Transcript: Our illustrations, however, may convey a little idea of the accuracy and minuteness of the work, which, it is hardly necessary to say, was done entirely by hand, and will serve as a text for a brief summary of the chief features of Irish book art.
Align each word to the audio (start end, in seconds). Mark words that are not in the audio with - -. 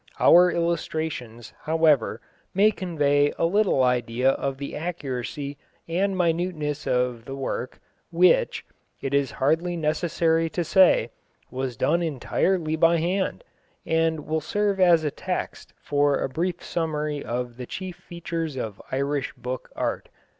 Our 0.19 0.49
illustrations, 0.51 1.53
however, 1.65 2.21
may 2.55 2.71
convey 2.71 3.31
a 3.37 3.45
little 3.45 3.83
idea 3.83 4.31
of 4.31 4.57
the 4.57 4.75
accuracy 4.75 5.59
and 5.87 6.17
minuteness 6.17 6.87
of 6.87 7.25
the 7.25 7.35
work, 7.35 7.79
which, 8.09 8.65
it 8.99 9.13
is 9.13 9.29
hardly 9.29 9.77
necessary 9.77 10.49
to 10.49 10.63
say, 10.63 11.11
was 11.51 11.77
done 11.77 12.01
entirely 12.01 12.75
by 12.75 12.97
hand, 12.97 13.43
and 13.85 14.25
will 14.25 14.41
serve 14.41 14.79
as 14.79 15.03
a 15.03 15.11
text 15.11 15.71
for 15.83 16.17
a 16.19 16.27
brief 16.27 16.63
summary 16.63 17.23
of 17.23 17.57
the 17.57 17.67
chief 17.67 17.97
features 17.97 18.55
of 18.55 18.81
Irish 18.91 19.31
book 19.33 19.69
art. 19.75 20.09